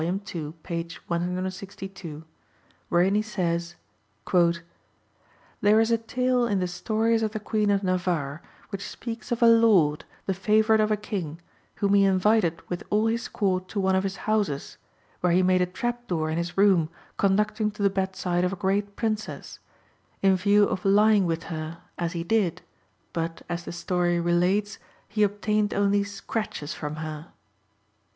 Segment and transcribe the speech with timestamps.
[0.33, 0.51] ii.
[0.63, 0.83] p.
[1.05, 2.25] 162),
[2.89, 3.75] wherein he says:
[5.61, 9.43] "There is a tale in the stories of the Queen of Navarre, which speaks of
[9.43, 11.39] a lord, the favourite of a king,
[11.75, 14.77] whom he invited with all his court to one of his houses,
[15.19, 18.55] where he made a trap door in his room conducting to the bedside of a
[18.55, 19.59] great princess,
[20.23, 22.63] in view of lying with her, as he did,
[23.13, 27.27] but, as the story relates, he obtained only scratches from her."